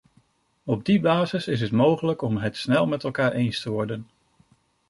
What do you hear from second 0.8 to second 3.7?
die basis is het mogelijk om het snel met elkaar eens te